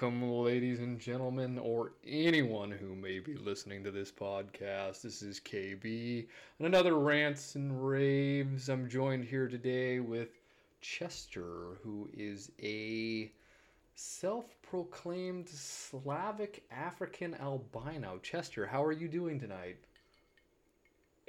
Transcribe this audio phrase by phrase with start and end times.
[0.00, 5.02] Welcome, ladies and gentlemen, or anyone who may be listening to this podcast.
[5.02, 6.24] This is KB
[6.58, 8.68] and another Rants and Raves.
[8.68, 10.28] I'm joined here today with
[10.80, 13.32] Chester, who is a
[13.96, 18.20] self proclaimed Slavic African albino.
[18.22, 19.78] Chester, how are you doing tonight?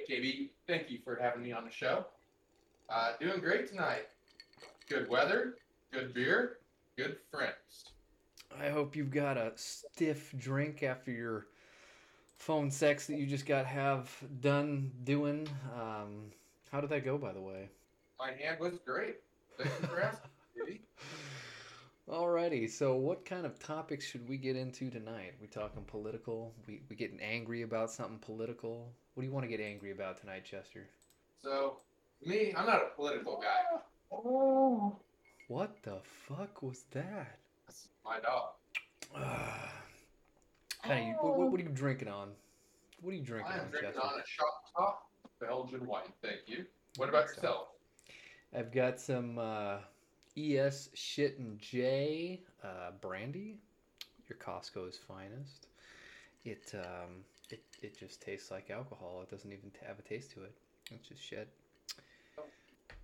[0.08, 2.06] KB, thank you for having me on the show.
[2.88, 4.06] Uh, doing great tonight.
[4.88, 5.56] Good weather,
[5.90, 6.58] good beer,
[6.96, 7.90] good friends.
[8.58, 11.46] I hope you've got a stiff drink after your
[12.36, 14.10] phone sex that you just got have
[14.40, 15.48] done doing.
[15.74, 16.30] Um,
[16.72, 17.68] how did that go, by the way?
[18.18, 19.16] My hand was great.
[19.58, 20.78] Thank for asking,
[22.08, 25.34] Alrighty, so what kind of topics should we get into tonight?
[25.40, 26.52] We talking political?
[26.66, 28.92] We we getting angry about something political?
[29.14, 30.88] What do you want to get angry about tonight, Chester?
[31.40, 31.76] So,
[32.24, 33.80] me, I'm not a political guy.
[34.12, 34.96] Oh.
[35.46, 37.39] What the fuck was that?
[38.10, 38.50] That's my dog.
[40.84, 42.30] hey, what, what, what are you drinking on?
[43.02, 46.10] What are you drinking I am on, drinking on a Shock Top Belgian White.
[46.22, 46.64] Thank you.
[46.96, 47.66] What about So- yourself?
[48.56, 49.76] I've got some uh,
[50.36, 53.58] ES Shit and J uh, brandy,
[54.28, 55.68] your Costco's finest.
[56.44, 59.20] It um, it it just tastes like alcohol.
[59.22, 60.52] It doesn't even have a taste to it.
[60.90, 61.48] It's just shit.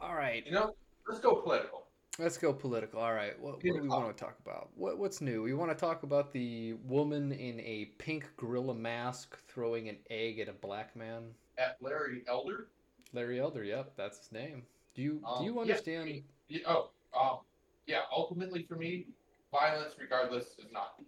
[0.01, 0.75] All right, You know,
[1.09, 1.86] let's go political.
[2.19, 3.01] Let's go political.
[3.01, 4.71] All right, what, what do we want to talk about?
[4.75, 5.43] What what's new?
[5.43, 10.39] We want to talk about the woman in a pink gorilla mask throwing an egg
[10.39, 11.25] at a black man.
[11.59, 12.69] At Larry Elder.
[13.13, 13.65] Larry Elder.
[13.65, 14.63] Yep, that's his name.
[14.95, 16.07] Do you do Um, you understand?
[16.07, 17.39] me- yeah, oh, um,
[17.87, 18.03] yeah.
[18.15, 19.07] Ultimately, for me,
[19.53, 21.01] violence, regardless, is not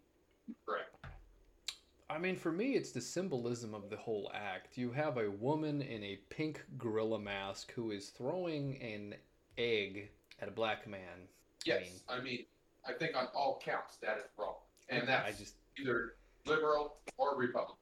[0.67, 0.95] correct.
[2.11, 4.79] I mean, for me, it's the symbolism of the whole act.
[4.79, 9.15] You have a woman in a pink gorilla mask who is throwing an
[9.59, 10.11] egg
[10.41, 11.29] at a black man.
[11.65, 12.45] Yes, I mean,
[12.87, 14.55] I think on all counts that is wrong,
[14.89, 16.15] and I that's just, either
[16.47, 17.77] liberal or Republican.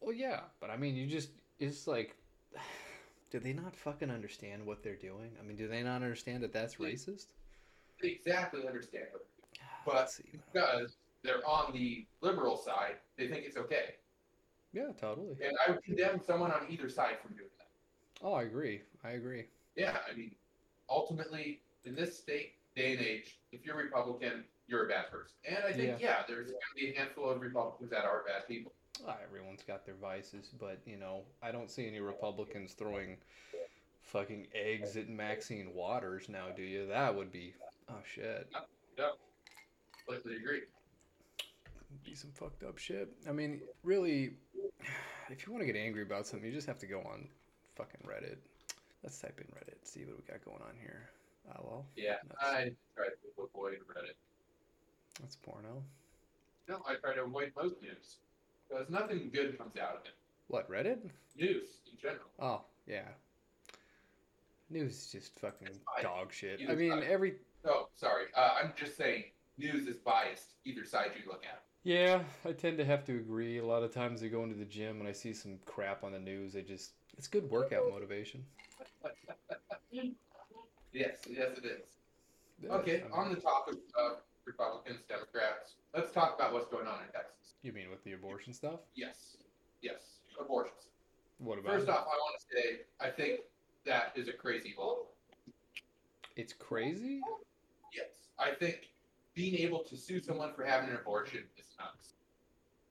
[0.00, 2.16] well, yeah, but I mean, you just, it's like,
[3.30, 5.30] do they not fucking understand what they're doing?
[5.40, 6.88] I mean, do they not understand that that's Yeah.
[6.88, 7.26] racist?
[8.02, 9.26] They exactly understand it,
[9.60, 10.30] ah, But- Let's see.
[10.52, 12.96] because they're on the liberal side.
[13.16, 13.96] They think it's okay,
[14.72, 15.36] Yeah, totally.
[15.42, 17.66] and I would condemn someone on either side from doing that.
[18.22, 18.82] Oh, I agree.
[19.02, 19.46] I agree.
[19.74, 20.34] Yeah, I mean,
[20.88, 25.34] ultimately, in this state, day and age, if you're Republican, you're a bad person.
[25.48, 28.46] And I think, yeah, there's going to be a handful of Republicans that are bad
[28.46, 28.72] people.
[29.06, 33.16] Ah, everyone's got their vices, but you know, I don't see any Republicans throwing
[34.02, 36.86] fucking eggs at Maxine Waters now, do you?
[36.86, 37.54] That would be
[37.88, 38.48] oh shit.
[38.98, 39.12] No,
[40.04, 40.62] completely agree.
[42.04, 43.08] Be some fucked up shit.
[43.28, 44.32] I mean, really,
[45.30, 47.28] if you want to get angry about something, you just have to go on
[47.76, 48.38] fucking Reddit.
[49.02, 51.08] Let's type in Reddit, see what we got going on here.
[51.46, 54.14] Oh well, Yeah, That's- I try to avoid Reddit.
[55.20, 55.82] that's porno.
[56.68, 58.16] No, I try to avoid most news
[58.68, 60.12] because nothing good comes out of it.
[60.48, 60.98] What Reddit?
[61.36, 62.28] News in general.
[62.38, 63.08] Oh yeah.
[64.70, 65.68] News is just fucking
[66.02, 66.60] dog shit.
[66.68, 68.26] I mean, every Oh, sorry.
[68.36, 69.24] Uh, I'm just saying
[69.56, 71.62] news is biased either side you look at.
[71.84, 73.58] Yeah, I tend to have to agree.
[73.58, 76.12] A lot of times I go into the gym and I see some crap on
[76.12, 76.54] the news.
[76.54, 78.44] I just it's good workout motivation.
[80.98, 81.86] Yes, yes, it is.
[82.60, 87.12] Yeah, Okay, on the topic of Republicans, Democrats, let's talk about what's going on in
[87.12, 87.54] Texas.
[87.62, 88.80] you mean with the abortion stuff?
[88.96, 89.36] Yes,
[89.80, 90.88] yes, abortions.
[91.38, 93.40] What about First off, I want to say I think
[93.86, 94.96] that is a crazy law.
[96.34, 97.20] It's crazy.
[97.94, 98.88] Yes, I think
[99.34, 102.14] being able to sue someone for having an abortion is nuts.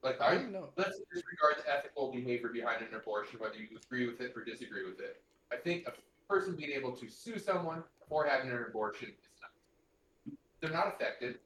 [0.02, 0.70] Like I I, don't know.
[0.78, 4.86] let's disregard the ethical behavior behind an abortion, whether you agree with it or disagree
[4.86, 5.22] with it.
[5.52, 5.94] I think a
[6.32, 10.38] person being able to sue someone for having an abortion is nuts.
[10.62, 11.40] They're not affected.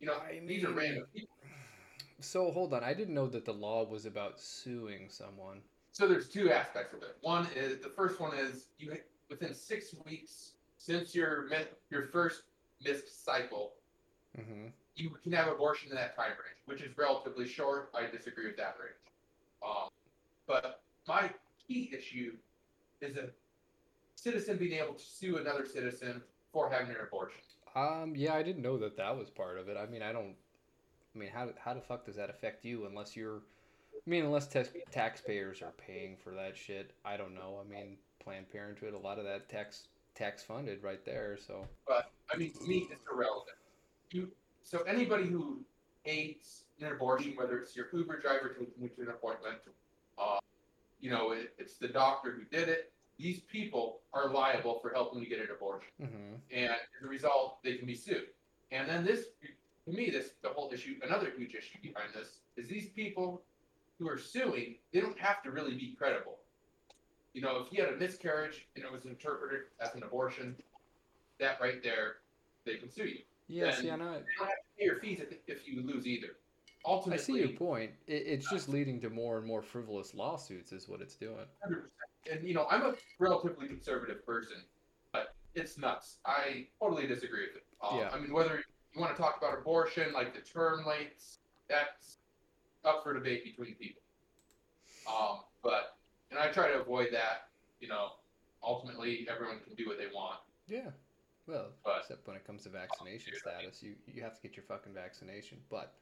[0.00, 1.28] You know, I these are random people.
[2.20, 5.60] So hold on, I didn't know that the law was about suing someone.
[5.92, 7.16] So there's two aspects of it.
[7.22, 8.96] One is the first one is you
[9.28, 11.48] within six weeks since your
[11.90, 12.42] your first
[12.82, 13.72] missed cycle,
[14.38, 14.66] Mm-hmm.
[14.94, 17.90] you can have abortion in that time range, which is relatively short.
[17.92, 18.94] I disagree with that range.
[19.60, 19.88] Um,
[20.46, 21.30] but my
[21.66, 22.34] key issue
[23.00, 23.30] is a
[24.22, 26.22] citizen being able to sue another citizen
[26.52, 27.40] for having an abortion.
[27.74, 29.76] Um, yeah, I didn't know that that was part of it.
[29.76, 30.34] I mean, I don't.
[31.14, 32.86] I mean, how how the fuck does that affect you?
[32.86, 33.38] Unless you're,
[33.94, 36.92] I mean, unless tax taxpayers are paying for that shit.
[37.04, 37.60] I don't know.
[37.64, 41.38] I mean, Planned Parenthood, a lot of that tax tax funded right there.
[41.46, 43.56] So But I mean, to me, it's irrelevant.
[44.10, 44.30] You
[44.62, 45.60] so anybody who
[46.04, 49.58] aids an abortion, whether it's your Uber driver taking you to an appointment,
[50.18, 50.38] uh,
[51.00, 52.92] you know, it, it's the doctor who did it.
[53.20, 57.58] These people are liable for helping you get an abortion, hmm and as a result,
[57.62, 58.28] they can be sued.
[58.72, 59.26] And then this
[59.86, 60.94] to me, this the whole issue.
[61.02, 63.42] Another huge issue behind this is these people
[63.98, 64.76] who are suing.
[64.92, 66.38] They don't have to really be credible.
[67.34, 70.56] You know, if you had a miscarriage and it was interpreted as an abortion,
[71.38, 72.16] that right there,
[72.64, 73.18] they can sue you.
[73.46, 74.04] Yes, Yeah, I know.
[74.04, 76.28] You don't have to pay your fees if, if you lose either.
[76.84, 77.92] Ultimately, I see your point.
[78.06, 81.46] It, it's just leading to more and more frivolous lawsuits, is what it's doing.
[81.68, 81.82] 100%.
[82.30, 84.56] And you know, I'm a relatively conservative person,
[85.12, 86.18] but it's nuts.
[86.26, 87.64] I totally disagree with it.
[87.82, 88.10] Um, Yeah.
[88.12, 88.62] I mean, whether
[88.94, 91.38] you want to talk about abortion, like the term lengths,
[91.68, 92.18] that's
[92.84, 94.02] up for debate between people.
[95.08, 95.96] Um, but
[96.30, 97.48] and I try to avoid that.
[97.80, 98.12] You know,
[98.62, 100.40] ultimately, everyone can do what they want.
[100.68, 100.90] Yeah.
[101.46, 104.56] Well, But- except when it comes to vaccination mean- status, you you have to get
[104.56, 105.62] your fucking vaccination.
[105.70, 105.94] But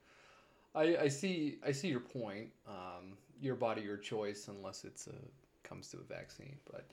[0.74, 2.52] I I see I see your point.
[2.66, 5.14] Um, your body, your choice, unless it's a
[5.62, 6.56] comes to a vaccine.
[6.70, 6.86] But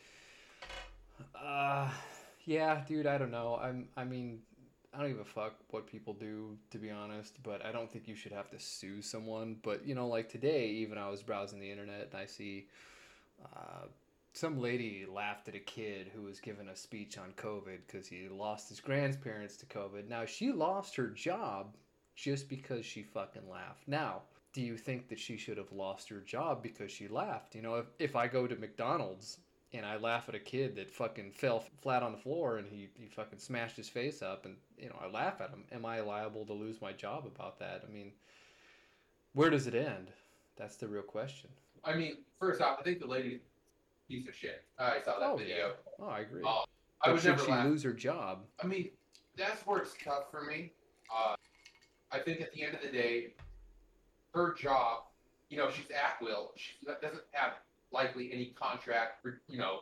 [1.39, 1.89] uh,
[2.45, 3.59] yeah, dude, I don't know.
[3.61, 4.39] I'm I mean.
[4.93, 8.07] I don't give a fuck what people do, to be honest, but I don't think
[8.07, 9.57] you should have to sue someone.
[9.61, 12.67] But, you know, like today, even I was browsing the internet and I see
[13.43, 13.87] uh,
[14.31, 18.29] some lady laughed at a kid who was giving a speech on COVID because he
[18.29, 20.07] lost his grandparents to COVID.
[20.07, 21.75] Now, she lost her job
[22.15, 23.85] just because she fucking laughed.
[23.87, 24.21] Now,
[24.55, 27.55] do you think that she should have lost her job because she laughed?
[27.55, 29.39] You know, if, if I go to McDonald's
[29.73, 32.87] and I laugh at a kid that fucking fell flat on the floor and he,
[32.93, 35.99] he fucking smashed his face up and, you know, I laugh at him, am I
[35.99, 37.83] liable to lose my job about that?
[37.85, 38.13] I mean,
[39.33, 40.07] where does it end?
[40.55, 41.49] That's the real question.
[41.83, 43.41] I mean, first off, I think the lady
[44.07, 44.63] piece of shit.
[44.79, 45.73] I saw that Oh, video.
[45.99, 46.43] Oh, I agree.
[46.43, 46.59] Um,
[47.01, 47.65] I would should never she laugh.
[47.65, 48.45] lose her job?
[48.63, 48.89] I mean,
[49.35, 50.71] that's where it's tough for me.
[51.13, 51.35] Uh,
[52.09, 53.33] I think at the end of the day,
[54.35, 55.03] her job,
[55.49, 56.51] you know, she's at will.
[56.55, 57.53] She doesn't have
[57.91, 59.79] likely any contract, for, you know,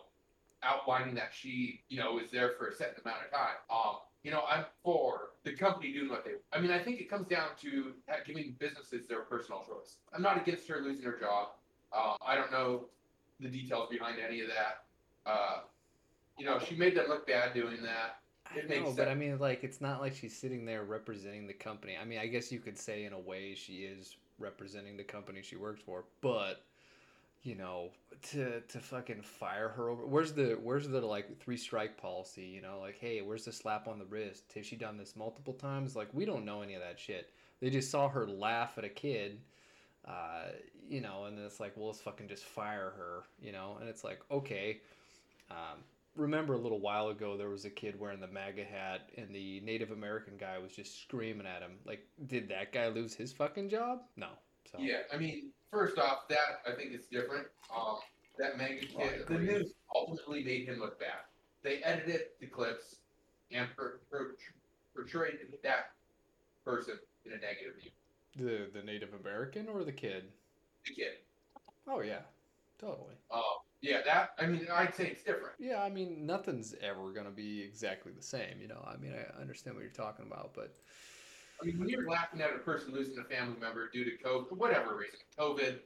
[0.61, 3.55] outlining that she, you know, is there for a certain amount of time.
[3.69, 6.31] Um, you know, I'm for the company doing what they.
[6.53, 7.93] I mean, I think it comes down to
[8.25, 9.97] giving businesses their personal choice.
[10.13, 11.49] I'm not against her losing her job.
[11.91, 12.85] Um, I don't know
[13.41, 15.29] the details behind any of that.
[15.29, 15.59] Uh,
[16.37, 18.19] you know, she made them look bad doing that.
[18.49, 21.47] I It makes know, but I mean, like, it's not like she's sitting there representing
[21.47, 21.97] the company.
[22.01, 25.41] I mean, I guess you could say in a way she is representing the company
[25.41, 26.63] she works for, but
[27.43, 27.89] you know,
[28.31, 30.05] to to fucking fire her over.
[30.05, 32.43] Where's the where's the like three strike policy?
[32.43, 34.45] You know, like, hey, where's the slap on the wrist?
[34.55, 35.95] Has she done this multiple times?
[35.95, 37.31] Like, we don't know any of that shit.
[37.59, 39.39] They just saw her laugh at a kid.
[40.05, 40.51] Uh,
[40.87, 43.87] you know, and then it's like, well, let's fucking just fire her, you know, and
[43.87, 44.81] it's like, okay,
[45.49, 45.79] um,
[46.15, 49.59] remember a little while ago there was a kid wearing the MAGA hat and the
[49.61, 51.77] Native American guy was just screaming at him.
[51.85, 54.01] Like, did that guy lose his fucking job?
[54.15, 54.29] No.
[54.71, 57.47] So Yeah, I mean, first off, that I think is different.
[57.75, 57.97] Um,
[58.37, 61.25] that MAGA I kid, the news ultimately made him look bad.
[61.63, 62.97] They edited the clips
[63.51, 64.35] and per, per,
[64.95, 65.91] portrayed that
[66.65, 66.95] person
[67.25, 67.91] in a negative view.
[68.35, 70.25] the the Native American or the kid?
[70.87, 71.13] The kid.
[71.87, 72.21] Oh yeah,
[72.79, 73.15] totally.
[73.31, 75.53] Um, yeah, that I mean, I'd say it's different.
[75.59, 78.59] Yeah, I mean nothing's ever gonna be exactly the same.
[78.61, 80.73] You know, I mean I understand what you're talking about, but
[81.61, 84.51] I mean, when you're laughing at a person losing a family member due to COVID,
[84.57, 85.79] whatever reason, COVID,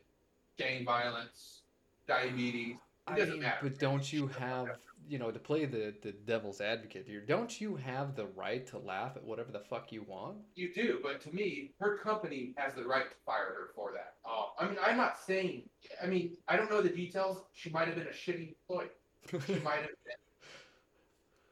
[0.58, 1.64] gang violence,
[2.08, 3.60] diabetes, it I doesn't mean, matter.
[3.64, 4.68] but don't you have
[5.08, 7.22] you know to play the the devil's advocate here?
[7.22, 10.38] Don't you have the right to laugh at whatever the fuck you want?
[10.56, 14.16] You do, but to me, her company has the right to fire her for that.
[14.26, 15.64] Uh, I mean, I'm not saying.
[16.02, 17.44] I mean, I don't know the details.
[17.54, 18.90] She might have been a shitty employee.
[19.30, 20.16] She might have been.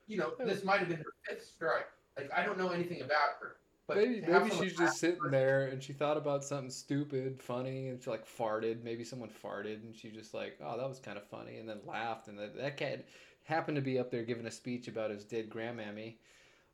[0.08, 1.88] You know, this might have been her fifth strike.
[2.18, 3.58] Like I don't know anything about her.
[3.88, 7.90] But maybe maybe she's just sitting her- there and she thought about something stupid, funny,
[7.90, 8.84] and she like farted.
[8.84, 11.80] Maybe someone farted and she just like, oh, that was kind of funny, and then
[11.86, 12.28] laughed.
[12.28, 13.06] And that that cat
[13.46, 16.16] happened to be up there giving a speech about his dead grandmammy,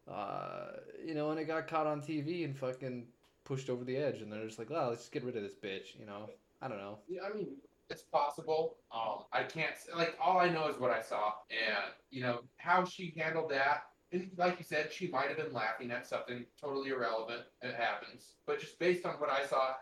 [0.10, 0.72] uh,
[1.06, 3.06] you know, and it got caught on TV and fucking
[3.44, 4.22] pushed over the edge.
[4.22, 6.00] And they're just like, oh, let's just get rid of this bitch.
[6.00, 6.30] You know,
[6.62, 7.00] I don't know.
[7.08, 7.50] Yeah, I mean,
[7.90, 8.78] it's possible.
[8.94, 12.86] Um, I can't like all I know is what I saw, and you know how
[12.86, 13.84] she handled that.
[14.14, 17.42] And like you said, she might have been laughing at something totally irrelevant.
[17.62, 19.74] It happens, but just based on what I saw,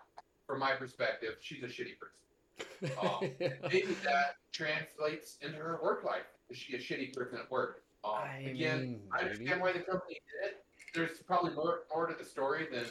[0.46, 2.98] from my perspective, she's a shitty person.
[3.01, 3.19] Oh,
[3.72, 6.25] Maybe that translates into her work life.
[6.50, 7.84] Is she a shitty person at work?
[8.03, 9.32] Um, I again, mean, I maybe.
[9.32, 10.63] understand why the company did it.
[10.94, 12.86] There's probably more, more to the story than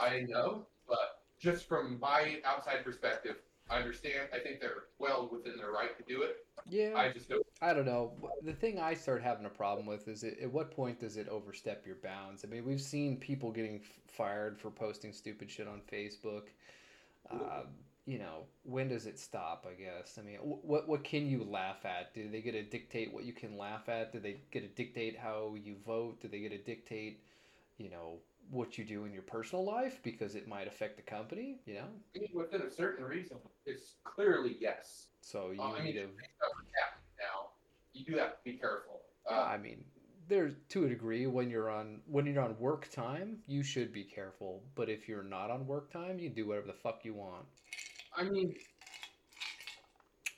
[0.00, 3.36] I know, but just from my outside perspective,
[3.68, 4.28] I understand.
[4.32, 6.46] I think they're well within their right to do it.
[6.68, 7.44] Yeah, I just don't.
[7.60, 8.12] I don't know.
[8.42, 11.28] The thing I start having a problem with is it, at what point does it
[11.28, 12.44] overstep your bounds?
[12.44, 16.48] I mean, we've seen people getting f- fired for posting stupid shit on Facebook.
[17.30, 17.68] Um,
[18.06, 19.66] you know, when does it stop?
[19.70, 20.18] I guess.
[20.18, 22.14] I mean, what what can you laugh at?
[22.14, 24.12] Do they get to dictate what you can laugh at?
[24.12, 26.20] Do they get to dictate how you vote?
[26.20, 27.22] Do they get to dictate,
[27.78, 28.18] you know,
[28.50, 31.88] what you do in your personal life because it might affect the company, you know?
[32.14, 35.08] I mean, within a certain reason, it's clearly yes.
[35.20, 36.08] So you I need mean, to
[37.18, 37.50] now,
[37.92, 39.00] you do have to be careful.
[39.28, 39.84] Yeah, Uh, I mean,
[40.28, 44.04] there's to a degree when you're on when you're on work time, you should be
[44.04, 44.62] careful.
[44.74, 47.46] But if you're not on work time, you do whatever the fuck you want.
[48.16, 48.54] I mean,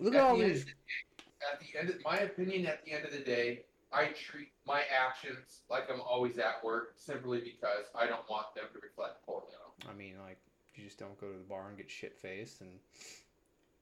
[0.01, 0.61] Look at at all the these.
[0.63, 3.65] of the day- at the end of my opinion, at the end of the day,
[3.93, 8.65] I treat my actions like I'm always at work simply because I don't want them
[8.73, 9.89] to reflect poorly on them.
[9.91, 10.39] I mean, like
[10.75, 12.71] you just don't go to the bar and get shit faced and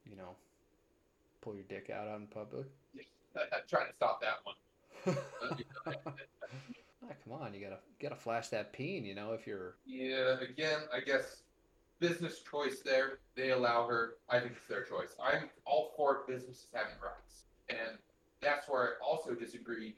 [0.04, 0.36] you know
[1.40, 2.66] pull your dick out out in public.
[3.36, 5.16] I'm trying to stop that one.
[7.08, 10.80] Ah, come on, you gotta gotta flash that peen, you know, if you're Yeah, again,
[10.92, 11.42] I guess
[11.98, 13.18] business choice there.
[13.34, 14.14] They allow her.
[14.28, 15.16] I think it's their choice.
[15.22, 17.44] I'm all for businesses having rights.
[17.68, 17.98] And
[18.40, 19.94] that's where I also disagree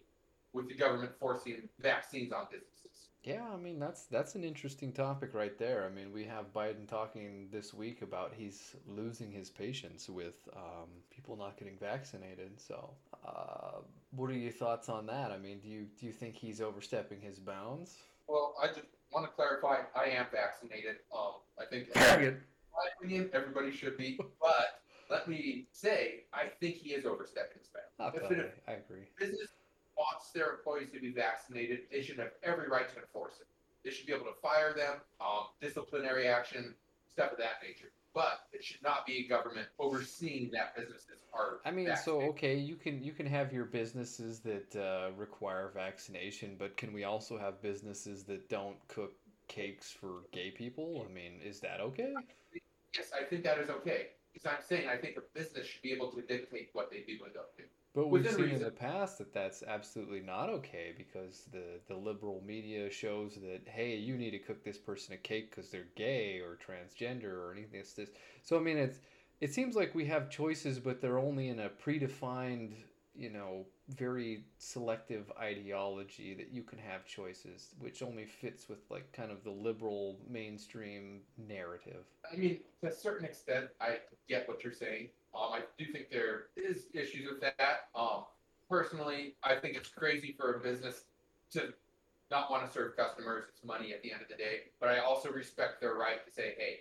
[0.53, 3.09] with the government forcing vaccines on businesses.
[3.25, 5.85] Yeah, I mean that's that's an interesting topic right there.
[5.85, 10.89] I mean, we have Biden talking this week about he's losing his patience with um,
[11.11, 12.59] people not getting vaccinated.
[12.59, 12.91] So,
[13.27, 13.81] uh,
[14.13, 15.33] what are your thoughts on that?
[15.33, 17.97] I mean, do you do you think he's overstepping his bounds?
[18.29, 20.97] Well, I just want to clarify I am vaccinated.
[21.15, 22.37] Um, I think, in
[22.75, 24.19] my opinion, everybody should be.
[24.41, 28.17] But let me say, I think he is overstepping his bounds.
[28.17, 29.07] If it- I agree.
[29.19, 29.49] business
[29.97, 33.47] wants their employees to be vaccinated, they should have every right to enforce it.
[33.85, 36.75] They should be able to fire them, um, disciplinary action,
[37.11, 37.91] stuff of that nature.
[38.19, 41.61] But it should not be a government overseeing that businesses are.
[41.65, 46.57] I mean, so okay, you can you can have your businesses that uh, require vaccination,
[46.59, 49.13] but can we also have businesses that don't cook
[49.47, 51.07] cakes for gay people?
[51.09, 52.13] I mean, is that okay?
[52.93, 54.09] yes, I think that is okay.
[54.33, 57.25] Because I'm saying I think a business should be able to dictate what they do
[57.25, 57.63] and don't do.
[57.99, 62.41] But we've seen in the past that that's absolutely not okay because the, the liberal
[62.47, 66.39] media shows that hey, you need to cook this person a cake because they're gay
[66.39, 67.81] or transgender or anything.
[67.81, 68.11] It's this.
[68.45, 69.01] So I mean, it's
[69.41, 72.75] it seems like we have choices, but they're only in a predefined,
[73.17, 79.11] you know, very selective ideology that you can have choices, which only fits with like
[79.13, 82.05] kind of the liberal mainstream narrative.
[82.31, 85.09] I mean, to a certain extent, I get what you're saying.
[85.35, 87.89] Um, I do think there is issues with that.
[87.95, 88.25] Um,
[88.69, 91.05] personally, I think it's crazy for a business
[91.53, 91.73] to
[92.31, 93.45] not want to serve customers.
[93.49, 94.71] It's money at the end of the day.
[94.81, 96.81] But I also respect their right to say, hey,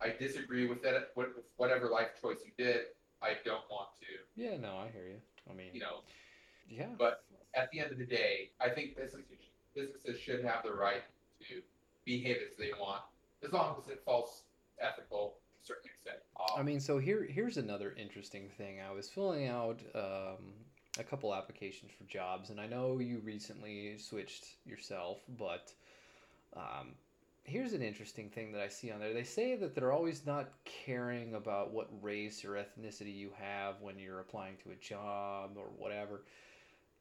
[0.00, 2.86] I disagree with that, with whatever life choice you did.
[3.22, 5.20] I don't want to, Yeah, no, I hear you.
[5.50, 6.00] I mean, you know.
[6.70, 6.86] Yeah.
[6.98, 7.24] But
[7.54, 9.26] at the end of the day, I think businesses
[9.74, 11.02] businesses should have the right
[11.48, 11.62] to
[12.04, 13.02] behave as they want,
[13.44, 14.42] as long as it falls
[14.80, 16.18] ethical to a certain extent.
[16.56, 18.80] I mean, so here here's another interesting thing.
[18.80, 20.54] I was filling out um,
[20.98, 25.72] a couple applications for jobs, and I know you recently switched yourself, but
[26.56, 26.94] um,
[27.44, 29.12] here's an interesting thing that I see on there.
[29.12, 33.98] They say that they're always not caring about what race or ethnicity you have when
[33.98, 36.22] you're applying to a job or whatever.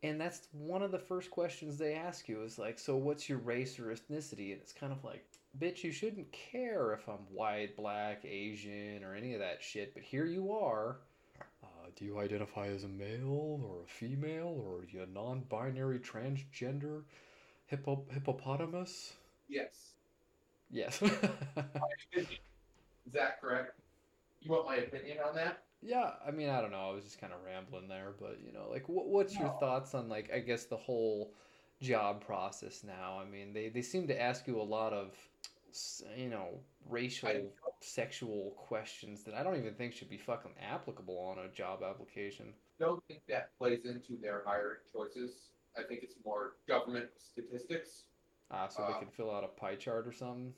[0.01, 3.39] And that's one of the first questions they ask you is like, so what's your
[3.39, 4.53] race or ethnicity?
[4.53, 5.25] And it's kind of like,
[5.59, 10.03] bitch, you shouldn't care if I'm white, black, Asian, or any of that shit, but
[10.03, 10.99] here you are.
[11.61, 15.41] Uh, do you identify as a male or a female, or are you a non
[15.49, 17.03] binary transgender
[17.65, 19.13] hippo- hippopotamus?
[19.49, 19.93] yes.
[20.71, 21.01] Yes.
[21.01, 22.27] Is
[23.13, 23.79] that correct?
[24.41, 25.63] You want my opinion on that?
[25.81, 26.89] Yeah, I mean, I don't know.
[26.89, 29.93] I was just kind of rambling there, but you know, like, what, what's your thoughts
[29.93, 31.33] on, like, I guess the whole
[31.81, 33.19] job process now?
[33.19, 35.15] I mean, they, they seem to ask you a lot of,
[36.17, 36.59] you know,
[36.89, 37.45] racial, I-
[37.81, 42.53] sexual questions that I don't even think should be fucking applicable on a job application.
[42.79, 45.51] Don't think that plays into their hiring choices.
[45.77, 48.03] I think it's more government statistics.
[48.51, 50.53] Ah, so they Uh, can fill out a pie chart or something.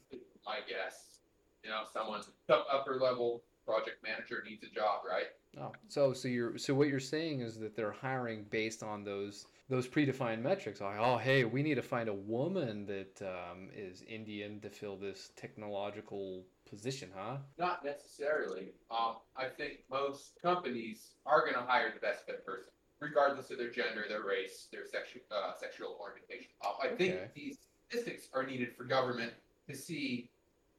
[0.45, 1.19] My guess.
[1.63, 5.25] You know, someone some upper level project manager needs a job, right?
[5.59, 9.45] Oh, so so you're so what you're saying is that they're hiring based on those
[9.69, 10.79] those predefined metrics.
[10.81, 14.97] Like, oh, hey, we need to find a woman that um, is Indian to fill
[14.97, 17.37] this technological position, huh?
[17.57, 18.73] Not necessarily.
[18.89, 23.57] Um, I think most companies are going to hire the best fit person, regardless of
[23.57, 26.51] their gender, their race, their sexual uh, sexual orientation.
[26.65, 26.95] Um, I Okay.
[27.09, 27.57] think these
[27.89, 29.33] statistics are needed for government
[29.69, 30.29] to see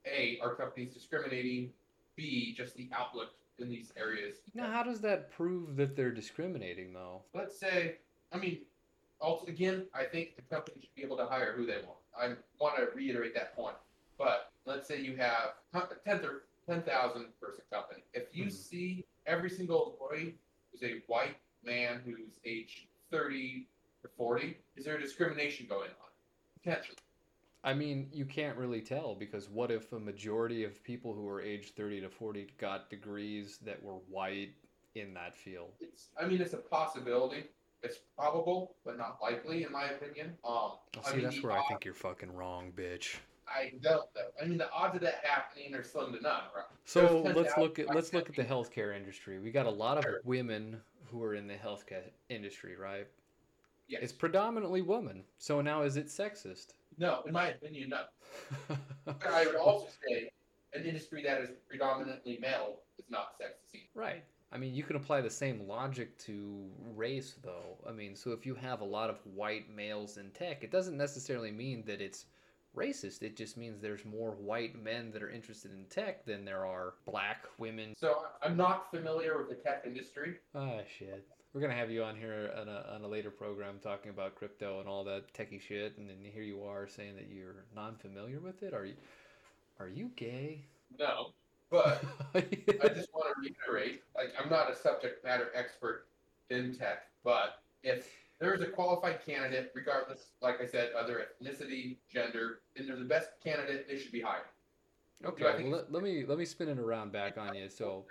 [0.06, 1.72] a are companies discriminating,
[2.16, 4.36] b just the outlook in these areas.
[4.54, 7.22] Now, how does that prove that they're discriminating, though?
[7.34, 7.96] Let's say,
[8.32, 8.58] I mean,
[9.20, 11.98] also again, I think the company should be able to hire who they want.
[12.18, 13.76] I want to reiterate that point.
[14.18, 18.02] But let's say you have a 10 or 10,000 person company.
[18.12, 18.52] If you Mhm.
[18.52, 20.38] see every single employee
[20.72, 23.66] is a white man who's age 30
[24.02, 26.10] to 40, is there discrimination going on?
[26.58, 26.98] Potentially.
[27.64, 31.40] I mean, you can't really tell because what if a majority of people who are
[31.40, 34.54] age 30 to 40 got degrees that were white
[34.94, 35.70] in that field?
[35.80, 37.44] It's, I mean, it's a possibility.
[37.82, 40.28] It's probable, but not likely, in my opinion.
[40.44, 43.16] Um, Oh, I see, mean, that's where I think you're fucking wrong, bitch.
[43.48, 44.06] I don't.
[44.40, 46.64] I mean, the odds of that happening are slim to none, right?
[46.84, 49.38] So let's look at let's look at the healthcare industry.
[49.40, 53.06] We got a lot of women who are in the healthcare industry, right?
[53.88, 54.00] Yes.
[54.02, 55.24] It's predominantly women.
[55.38, 56.68] So now is it sexist?
[56.98, 58.76] no, in my opinion, no.
[59.26, 60.30] I would also say
[60.74, 63.90] an industry that is predominantly male is not sexy.
[63.94, 64.24] Right.
[64.52, 67.78] I mean, you can apply the same logic to race, though.
[67.88, 70.96] I mean, so if you have a lot of white males in tech, it doesn't
[70.96, 72.26] necessarily mean that it's
[72.76, 73.22] racist.
[73.22, 76.94] It just means there's more white men that are interested in tech than there are
[77.06, 77.94] black women.
[77.98, 80.36] So I'm not familiar with the tech industry.
[80.54, 81.26] Ah, shit.
[81.52, 84.80] We're gonna have you on here on a, on a later program talking about crypto
[84.80, 88.62] and all that techie shit, and then here you are saying that you're non-familiar with
[88.62, 88.72] it.
[88.72, 88.94] Are you?
[89.78, 90.64] Are you gay?
[90.98, 91.32] No,
[91.70, 92.02] but
[92.34, 92.40] I
[92.88, 96.06] just want to reiterate, like I'm not a subject matter expert
[96.48, 98.08] in tech, but if
[98.40, 103.28] there's a qualified candidate, regardless, like I said, other ethnicity, gender, and they're the best
[103.42, 104.46] candidate, they should be hired.
[105.24, 107.68] Okay, well, let, let me let me spin it around back on you.
[107.68, 108.04] So,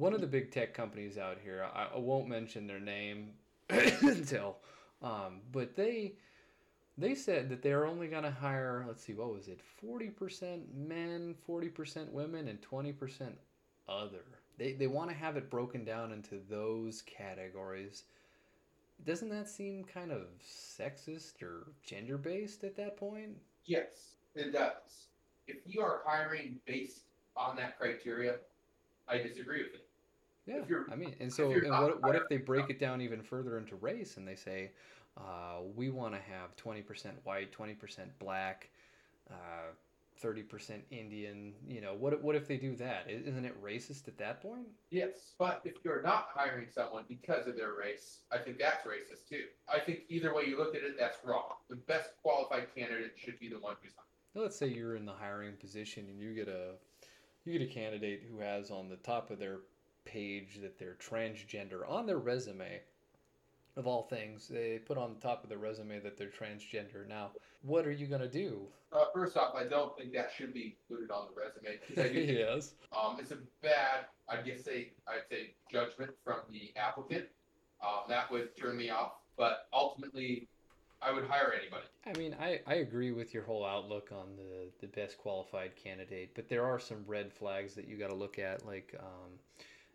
[0.00, 3.32] one of the big tech companies out here, I, I won't mention their name
[3.68, 4.56] until,
[5.02, 6.14] um, but they
[6.96, 8.84] they said that they're only going to hire.
[8.88, 9.60] Let's see, what was it?
[9.80, 13.36] Forty percent men, forty percent women, and twenty percent
[13.88, 14.24] other.
[14.56, 18.04] They they want to have it broken down into those categories.
[19.04, 23.36] Doesn't that seem kind of sexist or gender based at that point?
[23.66, 25.08] Yes, it does.
[25.46, 27.02] If you are hiring based
[27.36, 28.36] on that criteria,
[29.08, 29.89] I disagree with it.
[30.50, 33.00] Yeah, If you're- I mean, and so, and what, what if they break it down
[33.00, 34.72] even further into race and they say,
[35.16, 36.84] uh, we want to have 20%
[37.24, 38.70] white, 20% black,
[39.30, 39.70] uh,
[40.20, 43.08] 30% Indian, you know, what, what if they do that?
[43.08, 44.66] Isn't it racist at that point?
[44.90, 49.28] Yes, but if you're not hiring someone because of their race, I think that's racist
[49.28, 49.44] too.
[49.72, 51.52] I think either way you look at it, that's wrong.
[51.68, 54.06] The best qualified candidate should be the one who's hired.
[54.34, 56.72] Now, let's say you're in the hiring position and you get a,
[57.44, 59.60] you get a candidate who has on the top of their
[60.10, 62.80] page that they're transgender on their resume.
[63.76, 67.08] Of all things, they put on the top of their resume that they're transgender.
[67.08, 67.30] Now,
[67.62, 68.66] what are you gonna do?
[68.92, 72.74] Uh, first off, I don't think that should be included on the resume do yes.
[72.92, 77.26] um, it's a bad, I guess, say, I'd say, judgment from the applicant.
[77.82, 79.12] Um, that would turn me off.
[79.36, 80.48] But ultimately,
[81.00, 81.84] I would hire anybody.
[82.06, 86.32] I mean, I, I agree with your whole outlook on the, the best qualified candidate,
[86.34, 88.66] but there are some red flags that you got to look at.
[88.66, 89.30] Like, um,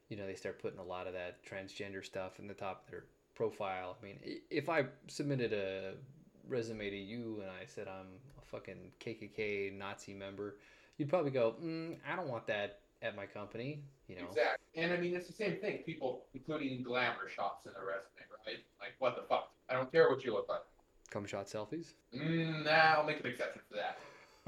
[0.09, 2.91] you know, they start putting a lot of that transgender stuff in the top of
[2.91, 3.03] their
[3.35, 3.97] profile.
[4.01, 5.93] I mean, if I submitted a
[6.47, 8.07] resume to you and I said I'm
[8.41, 10.57] a fucking KKK Nazi member,
[10.97, 13.81] you'd probably go, mm, I don't want that at my company.
[14.07, 14.81] You know, Exactly.
[14.81, 15.79] And I mean, it's the same thing.
[15.85, 18.63] People including glamour shots in their resume, right?
[18.79, 19.51] Like, what the fuck?
[19.69, 20.61] I don't care what you look like.
[21.09, 21.93] cum shot selfies.
[22.15, 23.97] Mm, nah, I'll make an exception for that.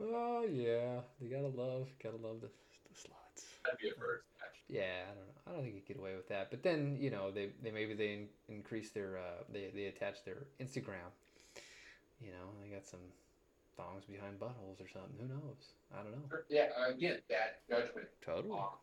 [0.00, 3.27] oh yeah, You gotta love, gotta love the, the slots.
[3.68, 3.92] That'd be a.
[3.92, 4.80] Actually.
[4.80, 5.36] Yeah, I don't know.
[5.46, 6.50] I don't think you get away with that.
[6.50, 10.24] But then you know they, they maybe they in, increase their uh, they they attach
[10.24, 11.12] their Instagram.
[12.20, 13.04] You know they got some
[13.76, 15.14] thongs behind buttholes or something.
[15.20, 15.76] Who knows?
[15.92, 16.38] I don't know.
[16.48, 18.08] Yeah, again, bad judgment.
[18.24, 18.58] Totally.
[18.58, 18.80] Um,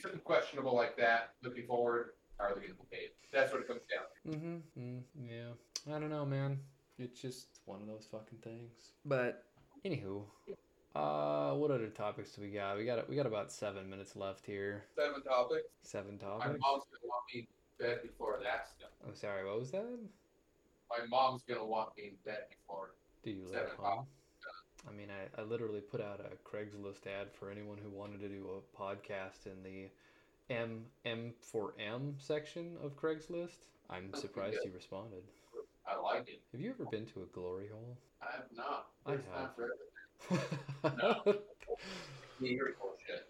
[0.00, 3.10] something questionable like that, looking forward, how are they going to paid?
[3.32, 4.38] That's what it comes down to.
[4.38, 4.80] Mm-hmm.
[4.80, 5.94] Mm, yeah.
[5.94, 6.58] I don't know, man.
[6.98, 8.92] It's just one of those fucking things.
[9.04, 9.44] But
[9.84, 10.24] anywho,
[10.96, 12.76] uh, what other topics do we got?
[12.78, 14.84] We got we got about seven minutes left here.
[14.96, 15.68] Seven topics.
[15.82, 16.46] Seven topics.
[16.46, 18.88] My mom's to want me in bed before that's done.
[19.06, 19.44] I'm sorry.
[19.44, 19.84] What was that?
[20.90, 22.94] My mom's to want me in bed before.
[23.22, 24.06] Do you live home?
[24.88, 28.28] I mean, I, I literally put out a Craigslist ad for anyone who wanted to
[28.28, 29.90] do a podcast in the
[30.48, 33.66] M M for M section of Craigslist.
[33.90, 35.24] I'm That's surprised you responded.
[35.86, 36.40] I like it.
[36.52, 37.98] Have you ever been to a glory hole?
[38.22, 38.86] I have not.
[39.04, 39.50] I It's have.
[40.30, 41.42] Not for everything.
[42.40, 43.28] Me hear bullshit.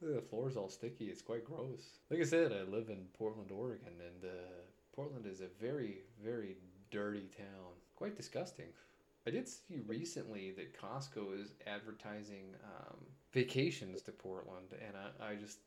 [0.00, 1.06] the floor's all sticky.
[1.06, 1.98] It's quite gross.
[2.10, 4.62] Like I said, I live in Portland, Oregon, and uh,
[4.94, 6.56] Portland is a very, very
[6.90, 7.72] dirty town.
[7.96, 8.66] Quite disgusting.
[9.26, 12.96] I did see recently that Costco is advertising um,
[13.32, 15.58] vacations to Portland, and I, I just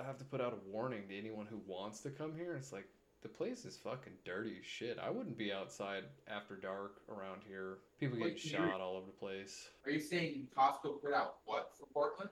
[0.00, 2.54] I have to put out a warning to anyone who wants to come here.
[2.54, 2.88] It's like
[3.22, 4.98] the place is fucking dirty as shit.
[4.98, 7.78] I wouldn't be outside after dark around here.
[8.00, 9.68] People get Wait, shot all over the place.
[9.84, 12.30] Are you saying Costco put out what for Portland?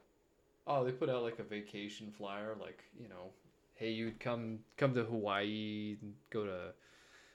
[0.66, 3.30] Oh, they put out like a vacation flyer, like you know,
[3.74, 6.74] hey, you'd come come to Hawaii, and go to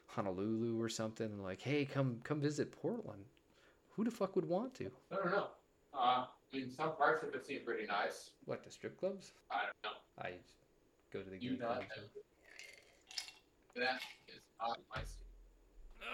[0.07, 3.25] Honolulu or something, and like, hey, come come visit Portland.
[3.95, 4.91] Who the fuck would want to?
[5.11, 5.47] I don't know.
[5.93, 8.31] Uh, I mean, some parts of it seem pretty nice.
[8.45, 9.31] What the strip clubs?
[9.49, 9.97] I don't know.
[10.21, 10.31] I
[11.13, 12.09] go to the You not clubs.
[13.75, 15.01] That is not my.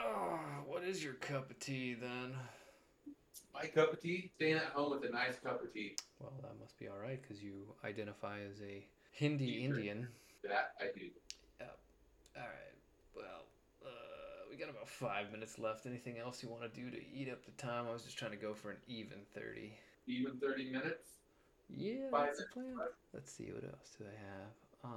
[0.04, 2.34] Oh, what is your cup of tea then?
[3.54, 5.96] My cup of tea, staying at home with a nice cup of tea.
[6.20, 9.78] Well, that must be all right because you identify as a Hindi Hebrew.
[9.78, 10.08] Indian.
[10.44, 11.06] That I do.
[12.36, 12.78] All right.
[13.16, 13.46] Well,
[13.86, 13.90] uh,
[14.50, 15.86] we got about five minutes left.
[15.86, 17.86] Anything else you want to do to eat up the time?
[17.90, 19.74] I was just trying to go for an even thirty.
[20.08, 21.12] Even 30 minutes.
[21.70, 22.66] Yeah, Five that's the plan.
[22.76, 22.96] minutes.
[23.14, 24.92] Let's see what else do I have.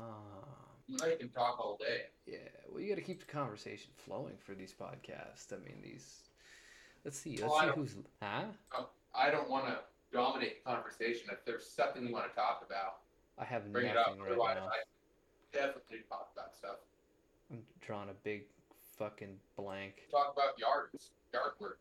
[0.88, 2.02] Um, I can talk all day.
[2.26, 2.38] yeah.
[2.70, 5.52] Well, you got to keep the conversation flowing for these podcasts.
[5.52, 6.20] I mean, these.
[7.04, 7.38] Let's see.
[7.38, 7.96] Let's Oh, see who's.
[8.22, 8.44] Huh?
[9.14, 9.78] I don't want to
[10.12, 11.28] dominate the conversation.
[11.30, 12.98] If there's something you want to talk about,
[13.38, 14.08] I have bring it up.
[14.08, 14.68] nothing right Otherwise, now.
[14.68, 14.82] I
[15.52, 16.76] definitely talk about stuff.
[17.50, 18.44] I'm drawing a big
[18.98, 20.08] fucking blank.
[20.10, 21.78] Talk about yards, yard work.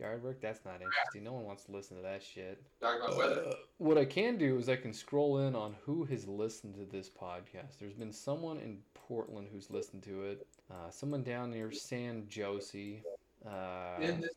[0.00, 0.40] Yard work?
[0.40, 1.24] That's not interesting.
[1.24, 2.62] No one wants to listen to that shit.
[2.80, 3.44] Talk about weather.
[3.48, 6.84] Uh, what I can do is I can scroll in on who has listened to
[6.84, 7.78] this podcast.
[7.78, 10.46] There's been someone in Portland who's listened to it.
[10.70, 13.02] Uh, someone down near San Jose.
[13.46, 14.34] Uh, in this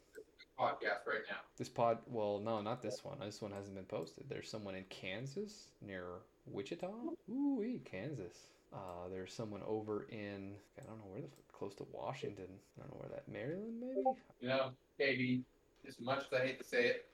[0.59, 1.37] podcast right now.
[1.57, 3.19] this pod, well, no, not this one.
[3.19, 4.25] This one hasn't been posted.
[4.29, 6.05] There's someone in Kansas near
[6.45, 6.89] Wichita.
[7.29, 8.37] Ooh, Kansas.
[8.73, 12.47] Uh, there's someone over in I don't know where the close to Washington.
[12.77, 14.03] I don't know where that Maryland maybe.
[14.41, 15.41] You know, KB,
[15.87, 17.05] as much as I hate to say it,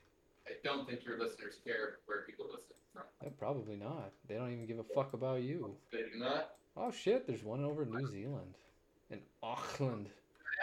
[0.46, 3.04] I don't think your listeners care where people listen from.
[3.24, 4.10] Uh, probably not.
[4.28, 5.74] They don't even give a fuck about you.
[5.92, 6.54] They do not.
[6.76, 8.54] Oh shit, there's one over in New Zealand.
[9.10, 10.08] In Auckland.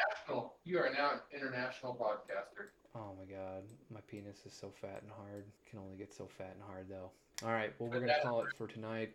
[0.08, 0.54] National.
[0.64, 2.70] You are now an international podcaster.
[2.96, 5.46] Oh my god, my penis is so fat and hard.
[5.70, 7.12] Can only get so fat and hard though.
[7.46, 9.12] All right, well we're gonna call it for tonight.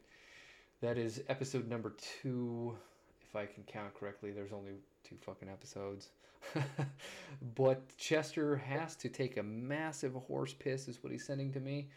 [0.84, 2.76] That is episode number two,
[3.22, 4.32] if I can count correctly.
[4.32, 6.10] There's only two fucking episodes.
[7.56, 11.88] but Chester has to take a massive horse piss, is what he's sending to me.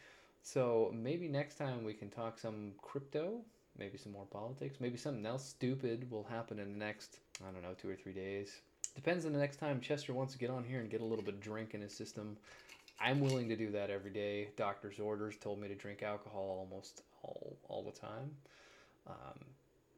[0.41, 3.41] So maybe next time we can talk some crypto,
[3.77, 7.63] maybe some more politics, maybe something else stupid will happen in the next, I don't
[7.63, 8.61] know, two or three days.
[8.95, 11.25] Depends on the next time Chester wants to get on here and get a little
[11.25, 12.37] bit of drink in his system.
[13.01, 14.47] I'm willing to do that every day.
[14.55, 18.31] Doctor's orders told me to drink alcohol almost all, all the time.
[19.07, 19.39] Um,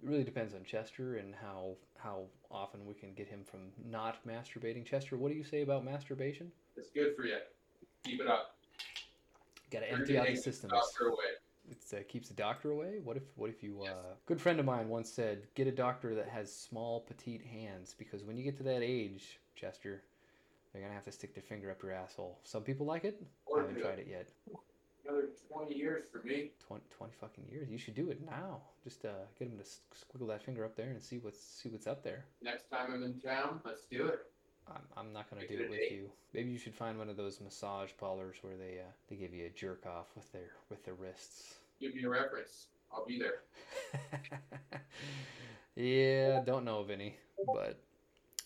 [0.01, 4.25] it really depends on Chester and how how often we can get him from not
[4.25, 4.85] masturbating.
[4.85, 6.51] Chester, what do you say about masturbation?
[6.77, 7.37] It's good for you.
[8.03, 8.55] Keep it up.
[9.71, 10.71] Got to empty out the system.
[11.69, 12.99] It uh, keeps the doctor away.
[13.03, 13.81] What if what if you?
[13.83, 13.91] Yes.
[13.91, 17.95] Uh, good friend of mine once said, get a doctor that has small, petite hands
[17.97, 20.01] because when you get to that age, Chester,
[20.71, 22.39] they're gonna have to stick their finger up your asshole.
[22.43, 23.21] Some people like it.
[23.55, 24.29] I haven't tried it yet.
[25.09, 26.51] Another 20 years for me.
[26.67, 27.69] 20, 20 fucking years.
[27.69, 28.61] You should do it now.
[28.83, 31.87] Just uh, get him to squiggle that finger up there and see what's see what's
[31.87, 32.25] up there.
[32.41, 34.19] Next time I'm in town, let's do it.
[34.67, 36.09] I'm, I'm not gonna Make do it it with you.
[36.33, 39.45] Maybe you should find one of those massage parlors where they uh, they give you
[39.47, 41.55] a jerk off with their with their wrists.
[41.79, 42.67] Give me a reference.
[42.91, 43.41] I'll be there.
[45.75, 47.15] yeah, don't know of any,
[47.55, 47.79] but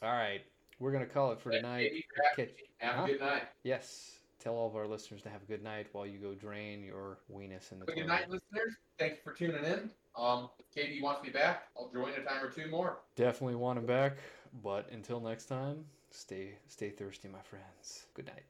[0.01, 0.41] all right,
[0.79, 1.91] we're gonna call it for tonight.
[1.93, 2.63] you for having Catch-.
[2.77, 3.03] Have Huh?
[3.03, 3.43] a good night.
[3.63, 6.83] Yes, tell all of our listeners to have a good night while you go drain
[6.83, 8.07] your weenus in the Good toilet.
[8.07, 8.75] night, listeners.
[8.99, 9.89] Thank you for tuning in.
[10.17, 12.99] Um, if KB wants me back, I'll join a time or two more.
[13.15, 14.17] Definitely want him back,
[14.63, 18.05] but until next time, stay stay thirsty, my friends.
[18.13, 18.43] Good night.